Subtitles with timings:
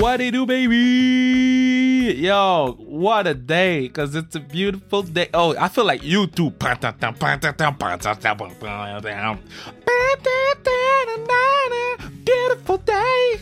[0.00, 2.14] What it do, baby?
[2.20, 5.28] Yo, what a day, because it's a beautiful day.
[5.34, 6.54] Oh, I feel like you too.
[12.24, 13.40] Beautiful day.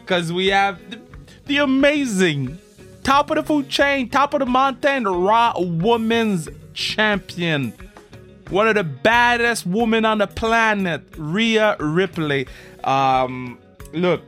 [0.00, 1.00] Because we have the,
[1.46, 2.58] the amazing
[3.02, 7.72] top of the food chain, top of the mountain, Raw Women's Champion.
[8.50, 12.48] One of the baddest women on the planet, Rhea Ripley.
[12.84, 13.58] Um,
[13.94, 14.20] look,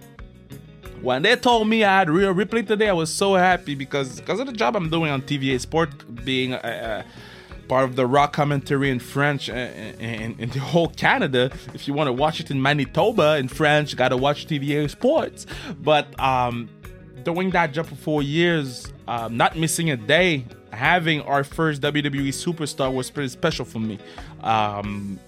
[1.03, 4.41] when they told me I had Rhea Ripley today, I was so happy because because
[4.41, 7.05] of the job I'm doing on TVA Sport, being a, a
[7.69, 11.51] part of the rock commentary in French and in, the whole Canada.
[11.75, 15.47] If you want to watch it in Manitoba in French, you gotta watch TVA Sports.
[15.81, 16.69] But um,
[17.25, 22.29] doing that job for four years, um, not missing a day, having our first WWE
[22.29, 23.99] superstar was pretty special for me.
[24.43, 25.19] Um,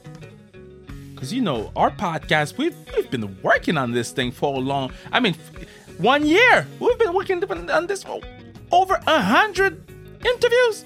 [1.25, 4.93] because you know our podcast we've, we've been working on this thing for a long
[5.11, 5.35] i mean
[5.99, 6.67] one year.
[6.81, 8.21] We've been working on this for
[8.73, 9.83] over a hundred
[10.25, 10.85] interviews.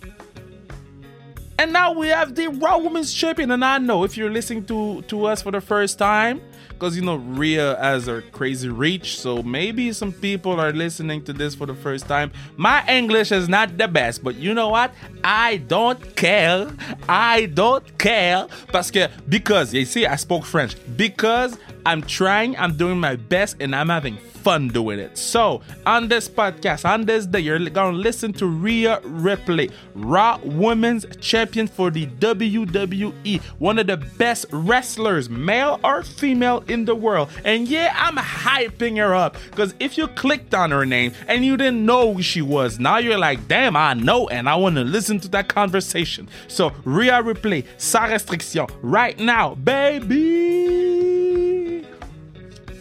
[1.58, 3.50] And now we have the raw women's champion.
[3.50, 6.40] And i know if you're listening to to us for the first time
[6.78, 11.32] because you know Rhea has her crazy reach, so maybe some people are listening to
[11.32, 12.30] this for the first time.
[12.56, 14.94] My English is not the best, but you know what?
[15.24, 16.70] I don't care.
[17.08, 22.76] I don't care parce que because you see I spoke French because I'm trying, I'm
[22.76, 25.18] doing my best, and I'm having fun doing it.
[25.18, 31.04] So, on this podcast, on this day, you're to listen to Rhea Ripley, Raw Women's
[31.20, 37.28] Champion for the WWE, one of the best wrestlers, male or female, in the world.
[37.44, 41.56] And yeah, I'm hyping her up because if you clicked on her name and you
[41.56, 44.84] didn't know who she was, now you're like, damn, I know, and I want to
[44.84, 46.28] listen to that conversation.
[46.48, 51.07] So, Rhea Ripley, sans restriction, right now, baby.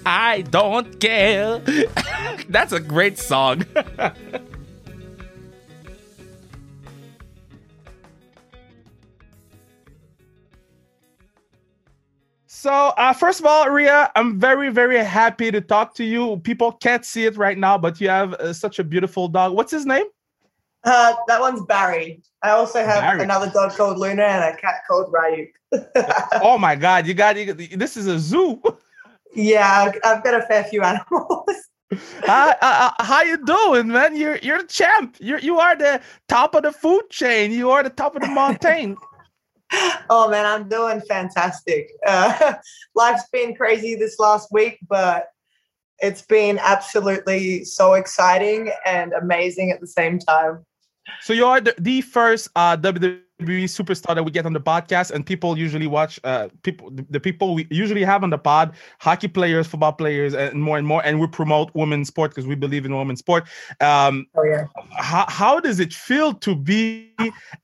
[0.07, 1.59] I don't care.
[2.49, 3.65] That's a great song.
[12.49, 16.37] So, uh, first of all, Rhea, I'm very, very happy to talk to you.
[16.37, 19.53] People can't see it right now, but you have uh, such a beautiful dog.
[19.53, 20.05] What's his name?
[20.83, 22.21] Uh, that one's Barry.
[22.41, 23.21] I also have Barry.
[23.21, 25.51] another dog called Luna and a cat called Ryuk.
[26.41, 27.05] oh my God!
[27.05, 28.61] You got you, this is a zoo.
[29.37, 31.45] Yeah, I've got a fair few animals.
[32.27, 34.17] uh, uh, how you doing, man?
[34.17, 35.15] You're you're the champ.
[35.19, 37.51] You you are the top of the food chain.
[37.51, 38.97] You are the top of the mountain.
[40.09, 41.91] oh man, I'm doing fantastic.
[42.05, 42.53] Uh,
[42.95, 45.27] life's been crazy this last week, but
[45.99, 50.65] it's been absolutely so exciting and amazing at the same time.
[51.21, 55.11] So you are the, the first uh, WWE superstar that we get on the podcast
[55.11, 59.27] and people usually watch uh people the people we usually have on the pod hockey
[59.27, 62.83] players football players and more and more and we promote women's sport because we believe
[62.85, 63.47] in women's sport.
[63.79, 64.65] Um oh yeah.
[64.97, 67.13] how, how does it feel to be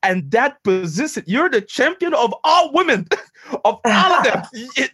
[0.08, 1.24] in that position?
[1.26, 3.08] You're the champion of all women
[3.66, 4.44] of all of them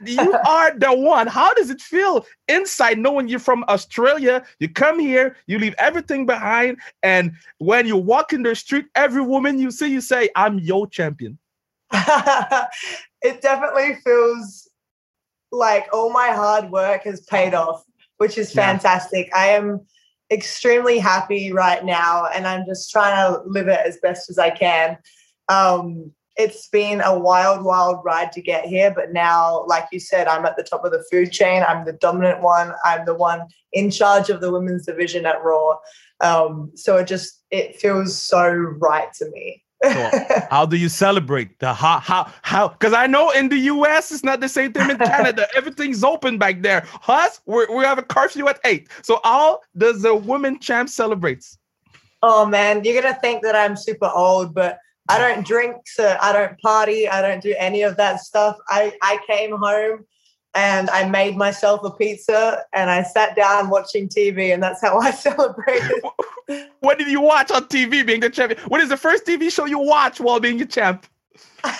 [0.06, 5.00] you are the one how does it feel inside knowing you're from australia you come
[5.00, 9.72] here you leave everything behind and when you walk in the street every woman you
[9.72, 11.38] see you say i'm your champion?
[13.22, 14.70] it definitely feels
[15.52, 17.84] like all my hard work has paid off,
[18.18, 19.28] which is fantastic.
[19.28, 19.38] Yeah.
[19.38, 19.82] I am
[20.32, 24.52] extremely happy right now, and I'm just trying to live it as best as I
[24.52, 24.98] can.
[25.48, 30.26] Um, it's been a wild, wild ride to get here, but now, like you said,
[30.26, 31.64] I'm at the top of the food chain.
[31.68, 32.72] I'm the dominant one.
[32.86, 33.42] I'm the one
[33.74, 35.76] in charge of the women's division at Raw.
[36.22, 39.64] Um, so it just it feels so right to me.
[39.84, 40.12] So
[40.50, 42.70] how do you celebrate the how how how?
[42.70, 44.10] Because I know in the U.S.
[44.10, 45.46] it's not the same thing in Canada.
[45.58, 46.86] Everything's open back there.
[47.10, 48.88] Us, we we have a curfew at eight.
[49.02, 51.58] So how does the women champ celebrates?
[52.24, 56.32] Oh man, you're gonna think that I'm super old, but I don't drink, so I
[56.32, 58.58] don't party, I don't do any of that stuff.
[58.68, 60.06] I I came home
[60.56, 65.00] and I made myself a pizza and I sat down watching TV and that's how
[65.08, 66.02] I celebrated.
[66.80, 68.62] what did you watch on TV being the champion?
[68.68, 71.06] What is the first TV show you watch while being a champ?
[71.64, 71.74] um,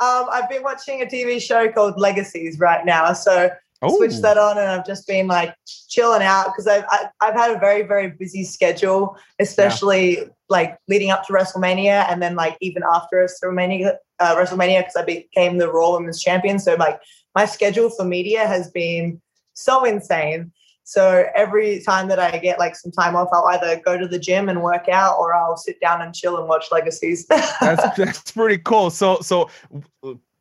[0.00, 3.12] I've been watching a TV show called Legacies right now.
[3.12, 3.50] So
[3.90, 3.96] Ooh.
[3.96, 5.54] switched that on and I've just been like
[5.88, 10.24] chilling out because I've, I, have had a very, very busy schedule, especially yeah.
[10.48, 15.04] like leading up to WrestleMania and then like even after WrestleMania, uh, WrestleMania because I
[15.04, 16.58] became the Raw Women's Champion.
[16.58, 17.00] So like
[17.34, 19.20] my schedule for media has been
[19.54, 20.52] so insane.
[20.84, 24.18] So every time that I get like some time off, I'll either go to the
[24.18, 27.26] gym and work out, or I'll sit down and chill and watch Legacies.
[27.60, 28.90] that's that's pretty cool.
[28.90, 29.48] So so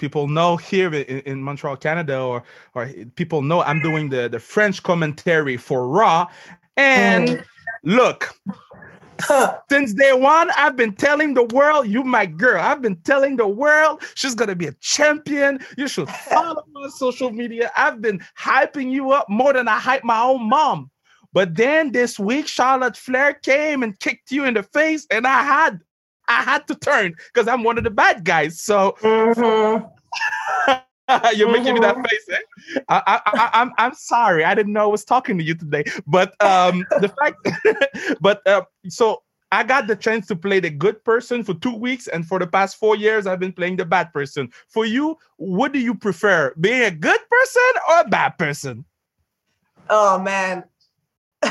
[0.03, 2.43] people know here in, in, Montreal, Canada, or
[2.75, 6.27] or people know I'm doing the the French commentary for Raw,
[6.75, 7.43] And mm.
[7.83, 8.21] look,
[9.69, 12.59] since day one, I've been telling the world, you my girl.
[12.61, 15.59] I've been telling the world she's gonna be a champion.
[15.77, 17.71] You should follow me on social media.
[17.77, 20.91] I've been hyping you up more than I hype my own mom.
[21.31, 25.43] But then this week, Charlotte Flair came and kicked you in the face, and I
[25.43, 25.79] had
[26.27, 28.61] I had to turn because I'm one of the bad guys.
[28.61, 29.85] So mm-hmm.
[31.35, 32.03] You're making me that mm-hmm.
[32.03, 32.27] face.
[32.31, 32.79] Eh?
[32.89, 34.45] I, I, I, am I'm sorry.
[34.45, 35.83] I didn't know I was talking to you today.
[36.07, 39.21] But um, the fact, but uh, so
[39.51, 42.47] I got the chance to play the good person for two weeks, and for the
[42.47, 44.49] past four years, I've been playing the bad person.
[44.69, 48.85] For you, what do you prefer, being a good person or a bad person?
[49.89, 50.63] Oh man.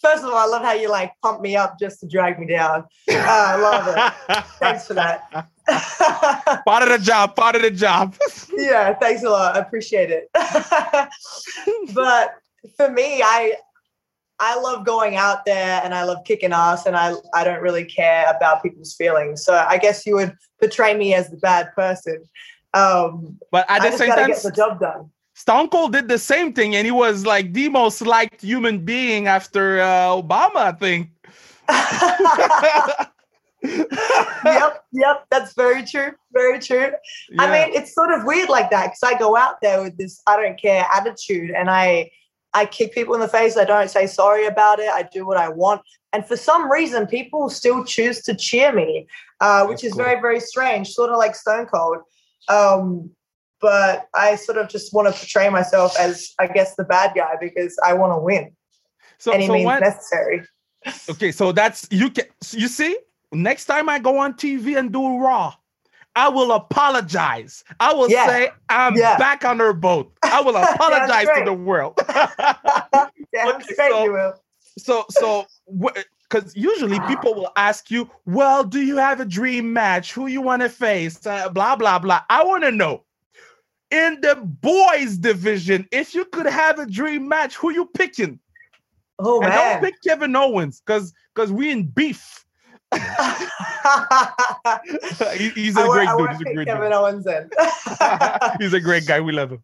[0.00, 2.46] First of all, I love how you like pump me up just to drag me
[2.46, 2.84] down.
[3.10, 4.44] Uh, I love it.
[4.60, 5.48] Thanks for that.
[5.68, 8.16] Part of the job, part of the job.
[8.56, 9.56] yeah, thanks a lot.
[9.56, 10.28] I appreciate it.
[11.94, 12.34] but
[12.76, 13.54] for me, I
[14.40, 17.84] I love going out there and I love kicking ass and I I don't really
[17.84, 19.44] care about people's feelings.
[19.44, 22.24] So I guess you would portray me as the bad person.
[22.74, 25.10] Um, but at the same time, get the job done.
[25.34, 29.28] Stone Cold did the same thing, and he was like the most liked human being
[29.28, 31.10] after uh, Obama, I think.
[34.44, 36.12] yep, yep, that's very true.
[36.32, 36.90] Very true.
[37.30, 37.42] Yeah.
[37.42, 40.20] I mean, it's sort of weird like that because I go out there with this
[40.26, 42.10] I don't care attitude and I
[42.54, 43.56] I kick people in the face.
[43.56, 44.88] I don't say sorry about it.
[44.88, 45.82] I do what I want.
[46.12, 49.06] And for some reason, people still choose to cheer me,
[49.40, 50.04] uh, which is cool.
[50.04, 51.98] very, very strange, sort of like Stone Cold.
[52.48, 53.10] Um,
[53.60, 57.34] but I sort of just want to portray myself as, I guess, the bad guy
[57.40, 58.52] because I want to win.
[59.18, 60.42] So, any so means necessary.
[61.10, 62.96] Okay, so that's you can you see
[63.32, 65.54] next time I go on TV and do Raw,
[66.16, 67.62] I will apologize.
[67.80, 68.26] I will yeah.
[68.26, 69.16] say I'm yeah.
[69.18, 70.12] back on her boat.
[70.22, 71.98] I will apologize to the world.
[72.08, 74.34] okay, so.
[74.78, 75.44] So, so,
[76.30, 80.12] because usually people will ask you, "Well, do you have a dream match?
[80.12, 82.22] Who you want to face?" Uh, blah blah blah.
[82.30, 83.02] I want to know
[83.90, 88.38] in the boys division if you could have a dream match, who you picking?
[89.18, 89.82] Oh and man!
[89.82, 92.44] Don't pick Kevin Owens because because we in beef.
[95.54, 96.30] He's a great dude.
[96.30, 96.92] He's a great Kevin dude.
[96.92, 97.50] Owens in.
[98.60, 99.20] he's a great guy.
[99.20, 99.62] We love him.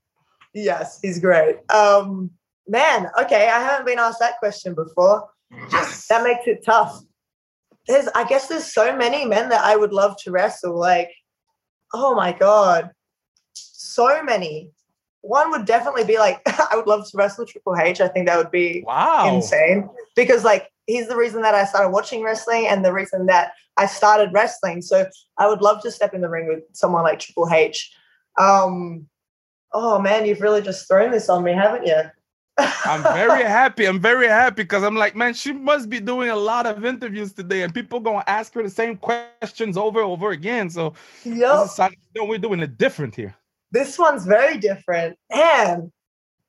[0.53, 1.57] Yes, he's great.
[1.71, 2.31] Um,
[2.69, 5.29] man, okay, I haven't been asked that question before.
[6.09, 7.01] That makes it tough.
[7.87, 10.79] There's, I guess, there's so many men that I would love to wrestle.
[10.79, 11.11] Like,
[11.93, 12.91] oh my god,
[13.55, 14.71] so many.
[15.25, 18.01] One would definitely be like, I would love to wrestle Triple H.
[18.01, 21.91] I think that would be wow insane because like he's the reason that I started
[21.91, 24.83] watching wrestling and the reason that I started wrestling.
[24.83, 25.07] So
[25.39, 27.91] I would love to step in the ring with someone like Triple H.
[28.39, 29.07] Um,
[29.73, 32.03] oh man, you've really just thrown this on me, haven't you?
[32.59, 33.87] I'm very happy.
[33.87, 37.33] I'm very happy because I'm like, man, she must be doing a lot of interviews
[37.33, 40.69] today, and people gonna ask her the same questions over and over again.
[40.71, 40.93] So,
[41.25, 41.67] yeah,
[42.29, 43.35] we're doing it different here.
[43.75, 45.91] This one's very different, man,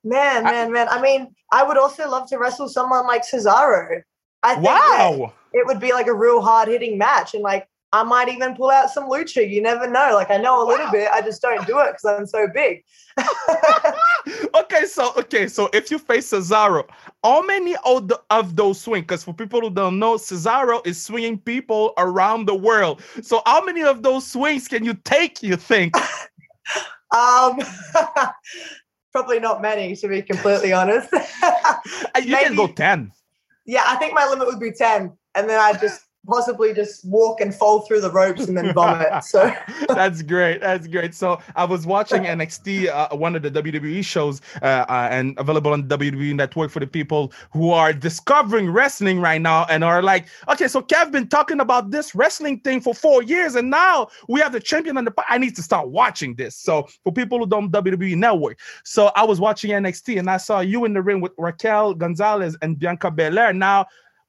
[0.04, 0.86] man, man, man.
[0.88, 4.00] I mean, I would also love to wrestle someone like Cesaro.
[4.44, 5.32] I think wow.
[5.52, 7.34] it would be like a real hard hitting match.
[7.34, 9.50] And like, I might even pull out some lucha.
[9.50, 10.12] You never know.
[10.14, 11.08] Like, I know a little bit.
[11.10, 12.84] I just don't do it because I'm so big.
[14.54, 16.88] okay, so okay, so if you face Cesaro,
[17.24, 19.02] how many of, the, of those swings?
[19.02, 23.02] Because for people who don't know, Cesaro is swinging people around the world.
[23.20, 25.42] So how many of those swings can you take?
[25.42, 25.92] You think?
[27.14, 27.58] um,
[29.12, 31.12] probably not many, to be completely honest.
[31.12, 33.12] you Maybe, can go ten
[33.66, 35.12] yeah, I think my limit would be 10.
[35.34, 39.08] And then I'd just possibly just walk and fall through the ropes and then vomit.
[39.26, 39.52] So
[39.88, 40.60] that's great.
[40.60, 41.14] That's great.
[41.14, 45.72] So I was watching NXT, uh, one of the WWE shows, uh, uh, and available
[45.72, 50.26] on WWE Network for the people who are discovering wrestling right now and are like,
[50.48, 54.40] okay, so Kev been talking about this wrestling thing for four years, and now we
[54.40, 55.14] have the champion on the.
[55.28, 56.54] I need to start watching this.
[56.56, 60.60] So for people who don't WWE Network, so I was watching NXT and I saw
[60.60, 63.52] you in the ring with Raquel Gonzalez and Bianca Belair.
[63.52, 63.86] Now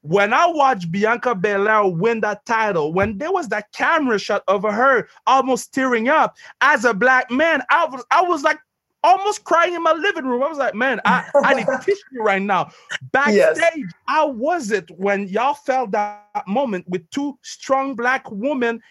[0.07, 4.63] when I watched Bianca Belair win that title, when there was that camera shot of
[4.63, 8.57] her almost tearing up, as a black man, I was I was like
[9.03, 10.43] almost crying in my living room.
[10.43, 12.71] I was like, man, I, I need tissue right now.
[13.11, 13.93] Backstage, yes.
[14.05, 18.81] how was it when y'all felt that moment with two strong black women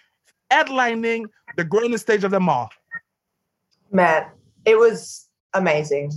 [0.52, 1.24] headlining
[1.56, 2.70] the greatest stage of them all?
[3.90, 4.26] Man,
[4.66, 6.12] it was amazing.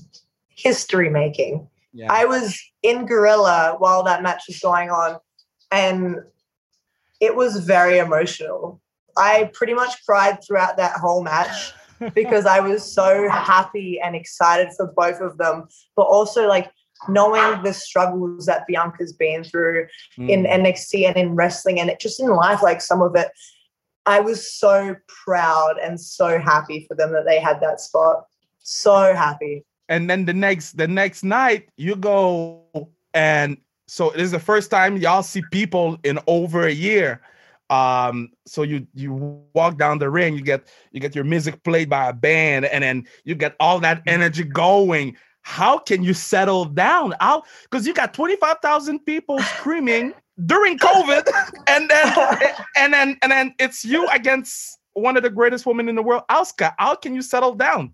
[0.50, 1.70] History making.
[1.93, 2.12] Yeah.
[2.12, 5.17] I was in Gorilla while that match was going on,
[5.72, 6.17] and
[7.19, 8.81] it was very emotional.
[9.17, 11.74] I pretty much cried throughout that whole match
[12.13, 16.72] because I was so happy and excited for both of them, but also like
[17.08, 20.29] knowing the struggles that Bianca's been through mm.
[20.29, 23.29] in NXT and in wrestling and it just in life, like some of it,
[24.05, 28.25] I was so proud and so happy for them that they had that spot.
[28.60, 29.65] So happy.
[29.89, 32.63] And then the next the next night you go
[33.13, 37.22] and so it is the first time y'all see people in over a year.
[37.72, 41.89] Um so you you walk down the ring you get you get your music played
[41.89, 45.17] by a band and then you get all that energy going.
[45.41, 47.15] How can you settle down?
[47.19, 50.13] Out because you got 25,000 people screaming
[50.46, 51.27] during covid
[51.67, 52.13] and then
[52.77, 56.24] and then and then it's you against one of the greatest women in the world.
[56.29, 57.91] Asuka how can you settle down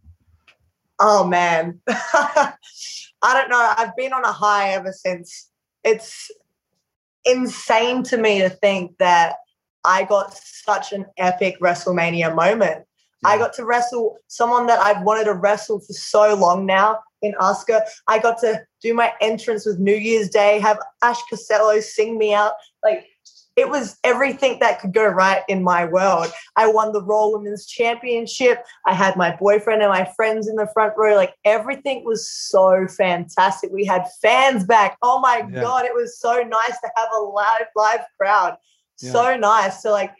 [1.00, 2.54] oh man i
[3.24, 5.50] don't know i've been on a high ever since
[5.84, 6.32] it's
[7.26, 9.36] insane to me to think that
[9.86, 12.86] I got such an epic WrestleMania moment.
[13.24, 13.30] Yeah.
[13.30, 17.34] I got to wrestle someone that I've wanted to wrestle for so long now in
[17.40, 17.82] Asuka.
[18.08, 22.34] I got to do my entrance with New Year's Day, have Ash Costello sing me
[22.34, 22.54] out.
[22.84, 23.06] Like
[23.56, 26.28] it was everything that could go right in my world.
[26.56, 28.64] I won the Raw Women's Championship.
[28.86, 31.16] I had my boyfriend and my friends in the front row.
[31.16, 33.72] Like everything was so fantastic.
[33.72, 34.98] We had fans back.
[35.02, 35.62] Oh my yeah.
[35.62, 38.58] god, it was so nice to have a live live crowd
[39.02, 39.12] yeah.
[39.12, 39.82] so nice.
[39.82, 40.14] So like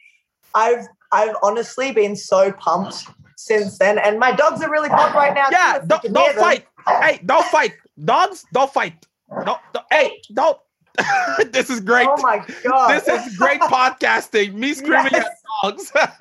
[0.54, 3.06] I've I've honestly been so pumped
[3.38, 3.98] since then.
[3.98, 5.48] And my dogs are really pumped right now.
[5.52, 6.66] Yeah, don't, don't fight.
[6.88, 7.74] Hey, don't fight.
[8.04, 9.06] Dogs, don't fight.
[9.30, 10.58] Don't, don't hey, don't
[11.52, 12.08] this is great.
[12.10, 12.90] Oh my god.
[12.90, 14.54] This is great podcasting.
[14.54, 15.26] Me screaming yes.
[15.26, 15.92] at dogs.
[15.92, 16.04] They're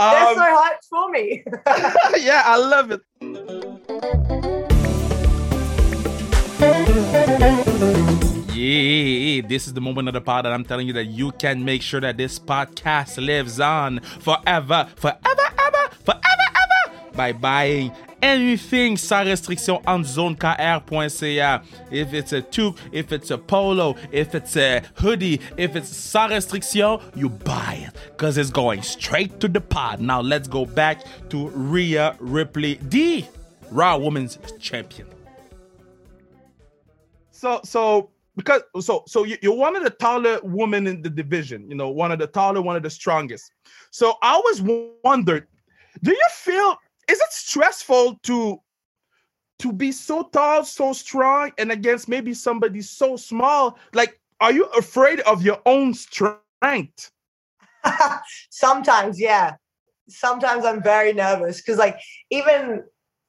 [0.00, 1.44] um, so hyped for me.
[2.18, 3.00] yeah, I love it.
[8.56, 11.64] Yeah, this is the moment of the pod that I'm telling you that you can
[11.64, 15.20] make sure that this podcast lives on forever, forever,
[15.58, 17.92] ever, forever, ever by buying
[18.22, 21.62] anything sans restriction on zonekr.ca.
[21.90, 26.32] If it's a toque, if it's a polo, if it's a hoodie, if it's sans
[26.32, 30.00] restriction, you buy it because it's going straight to the pod.
[30.00, 33.24] Now let's go back to Rhea Ripley, the
[33.70, 35.08] Raw Women's Champion.
[37.30, 41.74] So, so because so so you're one of the taller women in the division you
[41.74, 43.52] know one of the taller one of the strongest
[43.90, 44.62] so i always
[45.02, 45.46] wondered
[46.02, 46.76] do you feel
[47.08, 48.60] is it stressful to
[49.58, 54.64] to be so tall so strong and against maybe somebody so small like are you
[54.78, 57.10] afraid of your own strength
[58.50, 59.54] sometimes yeah
[60.08, 61.98] sometimes i'm very nervous because like
[62.30, 62.82] even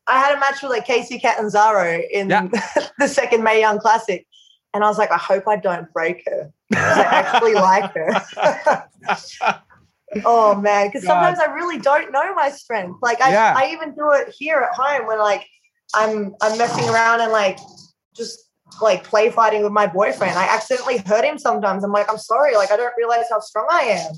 [0.08, 2.48] i had a match with like Kacy Catanzaro in yeah.
[3.00, 4.28] the second Mae Young classic
[4.78, 6.52] and I was like, I hope I don't break her.
[6.76, 8.84] I actually like her.
[10.26, 13.00] oh man, because sometimes I really don't know my strength.
[13.02, 13.54] Like I, yeah.
[13.56, 15.46] I even do it here at home when like
[15.94, 17.58] I'm I'm messing around and like
[18.16, 18.40] just
[18.82, 20.38] like play fighting with my boyfriend.
[20.38, 21.84] I accidentally hurt him sometimes.
[21.84, 22.56] I'm like, I'm sorry.
[22.56, 24.12] Like I don't realize how strong I am.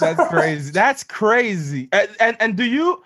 [0.00, 0.70] That's crazy.
[0.70, 1.88] That's crazy.
[1.92, 3.02] And, and and do you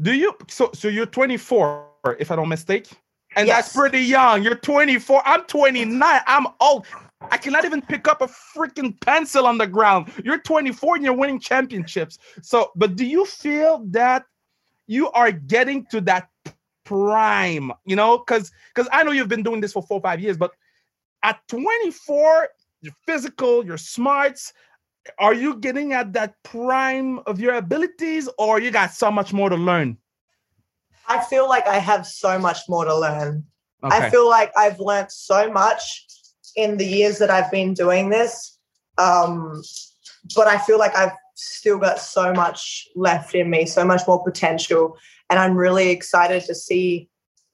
[0.00, 1.86] do you so so you're 24
[2.18, 2.88] if I don't mistake?
[3.36, 3.56] and yes.
[3.56, 4.42] that's pretty young.
[4.42, 5.22] You're 24.
[5.24, 6.20] I'm 29.
[6.26, 6.86] I'm old.
[7.20, 10.12] I cannot even pick up a freaking pencil on the ground.
[10.22, 12.18] You're 24 and you're winning championships.
[12.42, 14.24] So, but do you feel that
[14.86, 16.28] you are getting to that
[16.84, 17.72] prime?
[17.86, 20.36] You know, because because I know you've been doing this for four or five years,
[20.36, 20.52] but
[21.22, 22.48] at 24,
[22.82, 24.52] you're physical, you're smarts.
[25.18, 29.48] Are you getting at that prime of your abilities, or you got so much more
[29.48, 29.96] to learn?
[31.08, 33.44] I feel like I have so much more to learn.
[33.82, 33.96] Okay.
[33.96, 36.06] I feel like I've learned so much
[36.56, 38.58] in the years that I've been doing this.
[38.98, 39.62] Um,
[40.34, 44.22] but I feel like I've still got so much left in me, so much more
[44.24, 44.96] potential.
[45.30, 47.08] And I'm really excited to see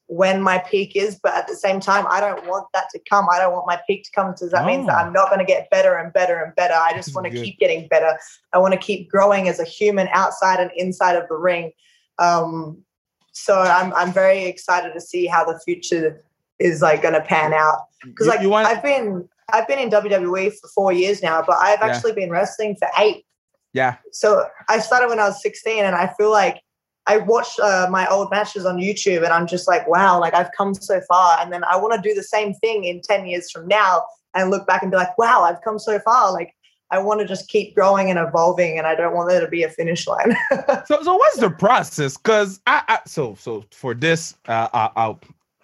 [0.07, 1.19] when my peak is.
[1.23, 3.27] But at the same time, I don't want that to come.
[3.33, 4.67] I don't want my peak to come because that oh.
[4.67, 6.75] means that I'm not going to get better and better and better.
[6.75, 8.19] I just want to keep getting better.
[8.53, 11.73] I want to keep growing as a human outside and inside of the ring.
[12.19, 12.85] Um,
[13.33, 16.23] so I'm I'm very excited to see how the future
[16.59, 20.53] is like going to pan out because like want- I've been I've been in WWE
[20.61, 22.27] for four years now, but I've actually yeah.
[22.27, 23.25] been wrestling for eight.
[23.73, 23.97] Yeah.
[24.13, 26.61] So I started when I was 16, and I feel like
[27.07, 30.51] I watch uh, my old matches on YouTube, and I'm just like, wow, like I've
[30.57, 33.51] come so far, and then I want to do the same thing in 10 years
[33.51, 34.05] from now,
[34.35, 36.55] and look back and be like, wow, I've come so far, like.
[36.91, 39.63] I want to just keep growing and evolving, and I don't want there to be
[39.63, 40.37] a finish line.
[40.85, 42.19] so, so what's the process?
[42.19, 45.19] Because I, I, so, so for this, uh, I, I'll,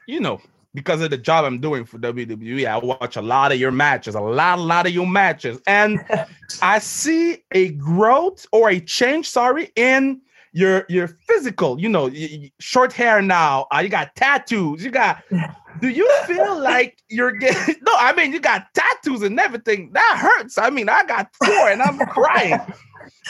[0.07, 0.41] you know,
[0.75, 4.15] because of the job I'm doing for WWE, I watch a lot of your matches,
[4.15, 6.05] a lot, a lot of your matches, and
[6.63, 10.21] I see a growth or a change, sorry, in
[10.53, 12.11] your your physical, you know,
[12.59, 13.67] short hair now.
[13.75, 14.85] Uh, you got tattoos.
[14.85, 15.23] You got.
[15.81, 17.77] Do you feel like you're getting?
[17.83, 19.93] No, I mean you got tattoos and everything.
[19.93, 20.59] That hurts.
[20.59, 22.59] I mean I got four and I'm crying.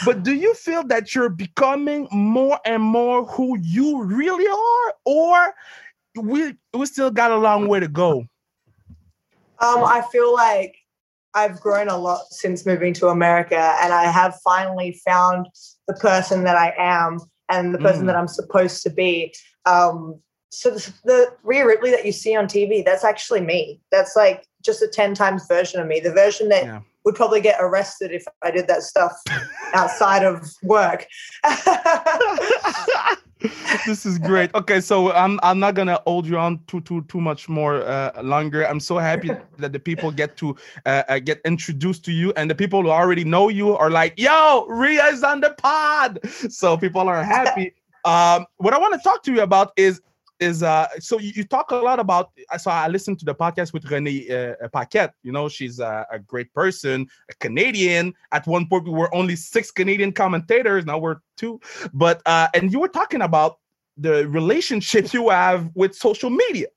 [0.03, 5.53] But do you feel that you're becoming more and more who you really are, or
[6.15, 8.25] we we still got a long way to go?
[9.61, 10.75] Um, I feel like
[11.33, 15.47] I've grown a lot since moving to America, and I have finally found
[15.87, 18.07] the person that I am and the person mm.
[18.07, 19.33] that I'm supposed to be.
[19.65, 20.19] Um,
[20.51, 23.79] so the, the Rhea Ripley that you see on TV, that's actually me.
[23.91, 25.99] That's like just a 10 times version of me.
[25.99, 26.81] The version that yeah.
[27.05, 29.13] would probably get arrested if I did that stuff
[29.73, 31.05] outside of work.
[33.85, 34.53] this is great.
[34.53, 38.21] Okay, so I'm I'm not gonna hold you on too too too much more uh,
[38.21, 38.67] longer.
[38.67, 40.55] I'm so happy that the people get to
[40.85, 44.13] uh, uh, get introduced to you, and the people who already know you are like,
[44.17, 46.19] "Yo, Rhea is on the pod,"
[46.49, 47.73] so people are happy.
[48.05, 50.01] Um, what I want to talk to you about is
[50.39, 53.73] is uh so you, you, talk a lot about so i listened to the podcast
[53.73, 55.13] with renee uh, paquette.
[55.23, 58.13] You know she's a, a, great person a canadian.
[58.31, 60.85] At one point we were only six canadian commentators.
[60.85, 61.59] Now we're two.
[61.93, 63.59] But uh and you were talking about
[63.97, 66.67] the relationship you have with social media.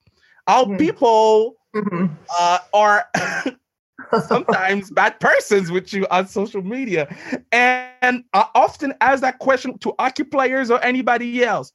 [0.47, 0.77] How mm-hmm.
[0.77, 2.07] people mm-hmm.
[2.39, 3.07] uh are
[4.27, 7.15] sometimes bad persons with you on social media.
[7.53, 11.73] And I often ask that question to hockey players or anybody else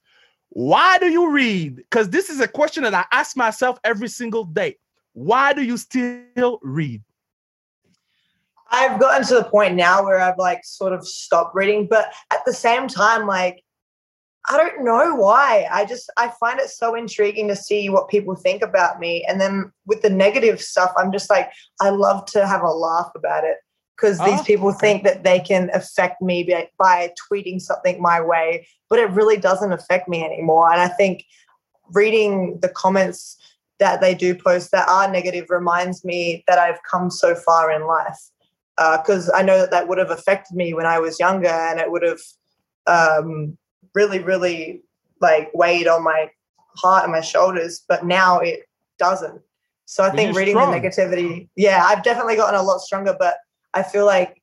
[0.50, 1.76] why do you read?
[1.76, 4.76] Because this is a question that I ask myself every single day.
[5.12, 7.02] Why do you still read?
[8.70, 12.44] I've gotten to the point now where I've like sort of stopped reading, but at
[12.44, 13.62] the same time, like,
[14.50, 15.66] I don't know why.
[15.70, 19.24] I just I find it so intriguing to see what people think about me.
[19.28, 21.50] And then with the negative stuff, I'm just like,
[21.80, 23.56] I love to have a laugh about it
[23.98, 28.20] because these oh, people think that they can affect me by, by tweeting something my
[28.20, 30.70] way, but it really doesn't affect me anymore.
[30.70, 31.24] And I think
[31.90, 33.36] reading the comments
[33.80, 37.86] that they do post that are negative reminds me that I've come so far in
[37.86, 38.18] life.
[38.76, 41.80] Because uh, I know that that would have affected me when I was younger, and
[41.80, 42.20] it would have
[42.86, 43.58] um,
[43.94, 44.82] really, really
[45.20, 46.30] like weighed on my
[46.76, 47.84] heart and my shoulders.
[47.88, 48.60] But now it
[48.96, 49.42] doesn't.
[49.86, 50.70] So I think reading strong.
[50.70, 53.16] the negativity, yeah, I've definitely gotten a lot stronger.
[53.18, 53.38] But
[53.78, 54.42] I feel like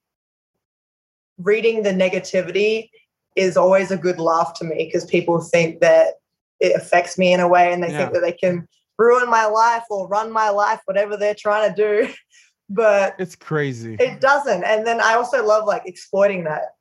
[1.38, 2.90] reading the negativity
[3.36, 6.16] is always a good laugh to me because people think that
[6.60, 7.98] it affects me in a way and they yeah.
[7.98, 8.68] think that they can
[8.98, 12.14] ruin my life or run my life, whatever they're trying to do.
[12.70, 13.98] but it's crazy.
[14.00, 14.64] It doesn't.
[14.64, 16.76] And then I also love like exploiting that.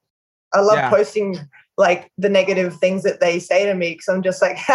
[0.52, 0.90] I love yeah.
[0.90, 1.36] posting
[1.76, 4.58] like the negative things that they say to me because I'm just like,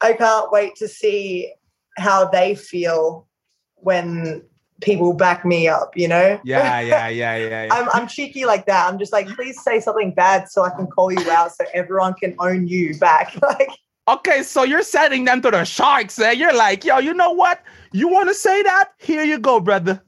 [0.00, 1.52] I can't wait to see
[1.96, 3.28] how they feel
[3.76, 4.42] when
[4.80, 6.40] people back me up, you know?
[6.44, 7.64] Yeah, yeah, yeah, yeah.
[7.64, 7.68] yeah.
[7.70, 8.90] I'm, I'm cheeky like that.
[8.90, 12.14] I'm just like, please say something bad so I can call you out so everyone
[12.14, 13.36] can own you back.
[13.42, 13.70] like,
[14.08, 16.32] okay, so you're sending them to the sharks, and eh?
[16.32, 17.62] you're like, yo, you know what?
[17.92, 18.90] You want to say that?
[18.98, 20.02] Here you go, brother.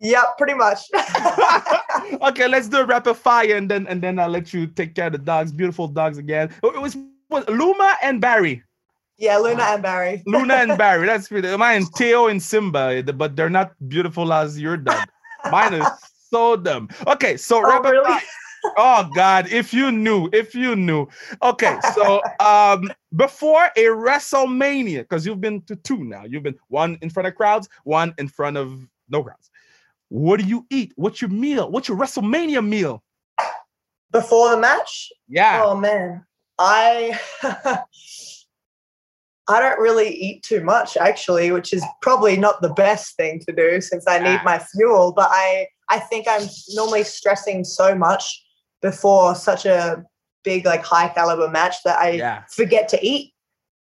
[0.00, 0.78] Yeah, pretty much.
[2.22, 5.06] okay, let's do a rapid fire, and then and then I'll let you take care
[5.06, 5.50] of the dogs.
[5.50, 6.50] Beautiful dogs again.
[6.62, 6.96] It was,
[7.28, 8.62] was Luma and Barry.
[9.18, 10.22] Yeah, Luna and Barry.
[10.26, 11.06] Luna and Barry.
[11.06, 11.54] That's pretty.
[11.56, 15.08] Mine, Theo and Simba, but they're not beautiful as your dog.
[15.50, 15.86] Mine is
[16.30, 16.88] so dumb.
[17.06, 18.20] Okay, so oh, really?
[18.76, 21.08] oh God, if you knew, if you knew.
[21.42, 26.24] Okay, so um before a WrestleMania, because you've been to two now.
[26.24, 29.50] You've been one in front of crowds, one in front of no crowds.
[30.10, 30.92] What do you eat?
[30.94, 31.70] What's your meal?
[31.70, 33.02] What's your WrestleMania meal?
[34.12, 35.10] Before the match?
[35.26, 35.62] Yeah.
[35.64, 36.24] Oh man.
[36.58, 37.18] I
[39.48, 43.54] I don't really eat too much actually, which is probably not the best thing to
[43.54, 45.12] do since I need my fuel.
[45.12, 48.44] But I, I think I'm normally stressing so much
[48.82, 50.04] before such a
[50.44, 52.42] big, like high caliber match that I yeah.
[52.50, 53.32] forget to eat.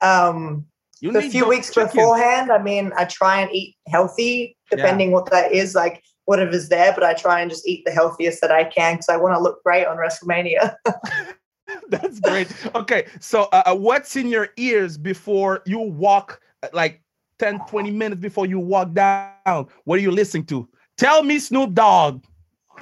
[0.02, 0.66] Um,
[1.04, 1.88] a few weeks chicken.
[1.88, 5.16] beforehand, I mean, I try and eat healthy, depending yeah.
[5.16, 6.94] what that is, like whatever's there.
[6.94, 9.42] But I try and just eat the healthiest that I can because I want to
[9.42, 10.76] look great on WrestleMania.
[11.90, 12.48] That's great.
[12.76, 17.02] Okay, so uh, uh, what's in your ears before you walk, uh, like
[17.40, 19.68] 10, 20 minutes before you walk down?
[19.84, 20.68] What are you listening to?
[20.98, 22.24] Tell me, Snoop Dogg.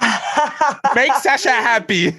[0.94, 2.14] Make Sasha happy.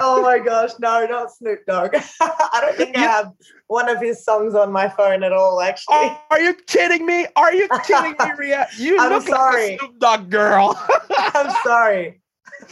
[0.00, 1.94] oh my gosh, no, not Snoop Dogg.
[2.20, 3.32] I don't think I have
[3.68, 5.96] one of his songs on my phone at all, actually.
[5.96, 7.26] Oh, are you kidding me?
[7.36, 8.66] Are you kidding me, Rhea?
[8.78, 9.72] You I'm look sorry.
[9.72, 10.80] like a Snoop Dogg girl.
[11.10, 12.20] I'm sorry.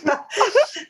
[0.05, 0.15] no,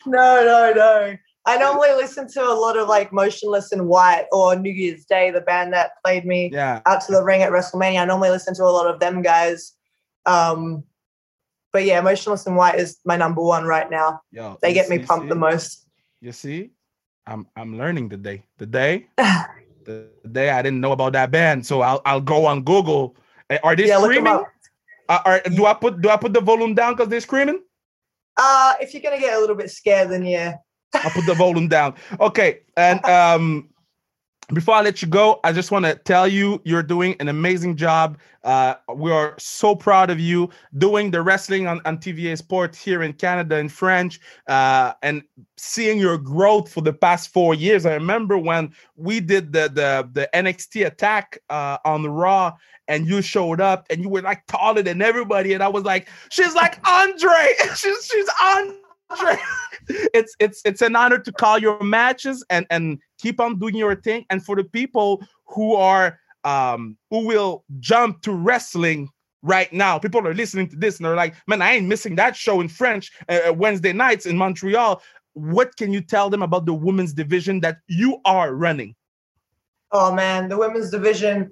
[0.06, 1.16] no, no.
[1.44, 5.30] I normally listen to a lot of like Motionless in White or New Year's Day,
[5.30, 6.80] the band that played me yeah.
[6.86, 8.02] out to the ring at WrestleMania.
[8.02, 9.72] I normally listen to a lot of them guys.
[10.24, 10.84] Um,
[11.72, 14.20] but yeah, Motionless in White is my number one right now.
[14.30, 15.28] Yo, they get me pumped see?
[15.30, 15.88] the most.
[16.20, 16.70] You see?
[17.26, 18.44] I'm I'm learning today.
[18.58, 23.16] Today, the day I didn't know about that band, so I'll I'll go on Google.
[23.50, 24.44] Eh, are they yeah, screaming?
[25.08, 27.60] Uh, are, do I put do I put the volume down because they're screaming?
[28.36, 30.56] Uh if you're gonna get a little bit scared, then yeah.
[30.94, 31.94] I'll put the volume down.
[32.20, 33.68] Okay, and um,
[34.52, 37.76] before I let you go, I just want to tell you you're doing an amazing
[37.76, 38.18] job.
[38.44, 43.02] Uh, we are so proud of you doing the wrestling on, on TVA Sport here
[43.02, 45.22] in Canada in French uh, and
[45.56, 47.86] seeing your growth for the past four years.
[47.86, 52.54] I remember when we did the the, the NXT attack uh, on the Raw
[52.88, 55.54] and you showed up and you were like taller than everybody.
[55.54, 57.54] And I was like, she's like Andre.
[57.76, 58.76] she's she's Andre.
[59.88, 63.96] it's it's it's an honor to call your matches and and keep on doing your
[63.96, 64.24] thing.
[64.30, 69.08] And for the people who are um who will jump to wrestling
[69.42, 69.98] right now.
[69.98, 72.68] People are listening to this and they're like, man, I ain't missing that show in
[72.68, 75.02] French uh, uh, Wednesday nights in Montreal.
[75.34, 78.94] What can you tell them about the women's division that you are running?
[79.90, 81.50] Oh man, the women's division,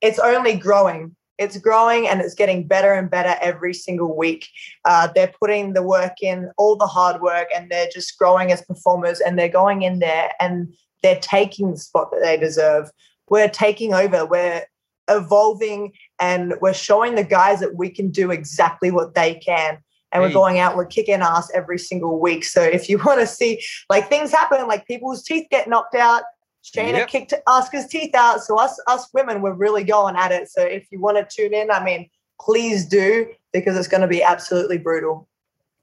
[0.00, 1.16] it's only growing.
[1.40, 4.46] It's growing and it's getting better and better every single week.
[4.84, 8.62] Uh, they're putting the work in, all the hard work, and they're just growing as
[8.62, 10.72] performers and they're going in there and
[11.02, 12.90] they're taking the spot that they deserve.
[13.30, 14.26] We're taking over.
[14.26, 14.64] We're
[15.08, 19.78] evolving and we're showing the guys that we can do exactly what they can.
[20.12, 22.44] And we're going out, we're kicking ass every single week.
[22.44, 26.24] So if you want to see like things happen, like people's teeth get knocked out,
[26.64, 27.08] Shayna yep.
[27.08, 28.42] kicked Asuka's teeth out.
[28.42, 30.48] So us us women, we're really going at it.
[30.48, 32.08] So if you want to tune in, I mean,
[32.40, 35.28] please do because it's going to be absolutely brutal.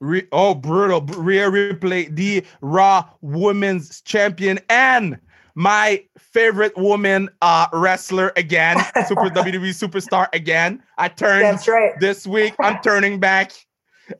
[0.00, 1.00] Re- oh, brutal!
[1.00, 5.18] Rhea Ripley, the Raw Women's Champion, and
[5.56, 10.80] my favorite woman uh, wrestler again, Super WWE superstar again.
[10.98, 11.98] I turned That's right.
[11.98, 12.54] this week.
[12.60, 13.50] I'm turning back,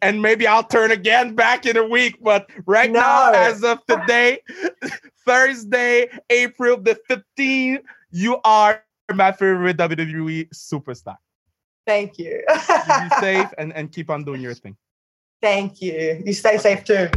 [0.02, 2.16] and maybe I'll turn again back in a week.
[2.20, 2.98] But right no.
[2.98, 4.40] now, as of today,
[5.28, 8.82] Thursday, April the 15th, you are
[9.14, 11.18] my favorite WWE superstar.
[11.86, 12.42] Thank you.
[12.48, 14.74] be safe and, and keep on doing your thing.
[15.42, 16.22] Thank you.
[16.24, 17.10] You stay safe too.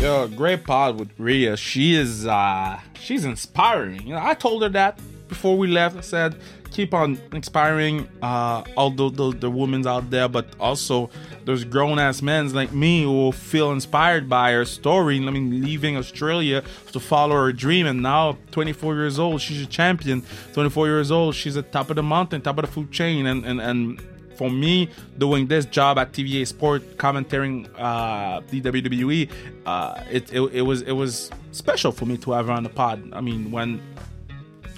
[0.00, 1.58] Yo, great pod with Rhea.
[1.58, 4.06] She is uh she's inspiring.
[4.06, 5.98] You know, I told her that before we left.
[5.98, 6.40] I said,
[6.70, 11.10] keep on inspiring uh all the, the, the women's out there, but also
[11.44, 15.16] there's grown ass men like me who will feel inspired by her story.
[15.16, 19.66] I mean, leaving Australia to follow her dream, and now 24 years old, she's a
[19.66, 20.22] champion.
[20.52, 23.44] 24 years old, she's at top of the mountain, top of the food chain, and
[23.44, 24.00] and and
[24.40, 29.28] for me, doing this job at TVA Sport, commentating uh, WWE,
[29.66, 32.70] uh, it, it, it was it was special for me to have her on the
[32.70, 33.06] pod.
[33.12, 33.82] I mean, when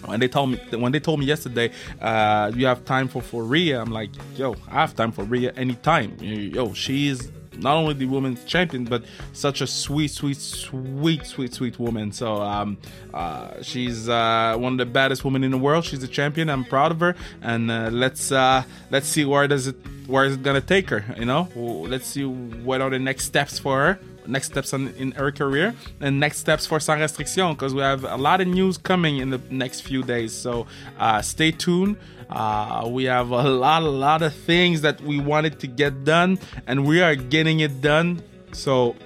[0.06, 3.44] when they told me when they told me yesterday, uh, you have time for for
[3.44, 6.16] Rhea, I'm like, yo, I have time for Rhea anytime.
[6.20, 11.78] Yo, she's not only the women's champion, but such a sweet, sweet, sweet, sweet, sweet
[11.78, 12.12] woman.
[12.12, 12.78] So um,
[13.12, 15.84] uh, she's uh, one of the baddest women in the world.
[15.84, 16.48] She's a champion.
[16.48, 20.34] I'm proud of her, and uh, let's uh, let's see where does it where is
[20.34, 21.04] it gonna take her.
[21.16, 25.12] You know, let's see what are the next steps for her next steps on, in
[25.12, 28.78] her career and next steps for Sans Restriction because we have a lot of news
[28.78, 30.32] coming in the next few days.
[30.32, 30.66] So
[30.98, 31.96] uh, stay tuned.
[32.30, 36.38] Uh, we have a lot, a lot of things that we wanted to get done,
[36.66, 38.22] and we are getting it done.
[38.52, 38.96] So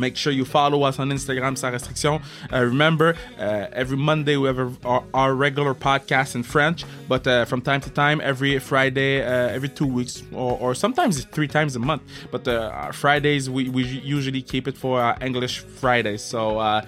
[0.00, 2.22] Make sure you follow us on Instagram, Sans Restriction.
[2.50, 7.26] Uh, remember, uh, every Monday we have a, our, our, regular podcast in French, but
[7.26, 11.48] uh, from time to time, every Friday, uh, every two weeks, or, or, sometimes three
[11.48, 12.02] times a month.
[12.30, 16.22] But uh, Fridays, we, we usually keep it for uh, English Fridays.
[16.22, 16.82] So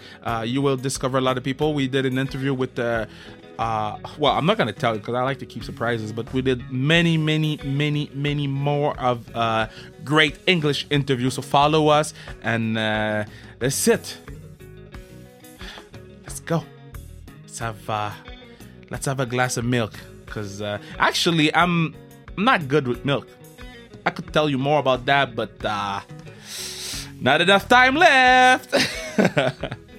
[0.45, 1.75] you will discover a lot of people.
[1.75, 2.75] We did an interview with
[3.63, 6.43] uh, well, I'm not gonna tell you because I like to keep surprises, but we
[6.43, 9.69] did many, many, many, many more of uh,
[10.03, 11.35] great English interviews.
[11.35, 13.25] So follow us and uh,
[13.61, 14.19] let's sit.
[16.25, 16.65] Let's go.
[17.43, 18.11] Let's have uh,
[18.91, 19.93] let's have a glass of milk
[20.27, 21.95] because uh, actually I'm
[22.37, 23.29] I'm not good with milk.
[24.05, 26.01] I could tell you more about that, but uh,
[27.21, 28.75] not enough time left.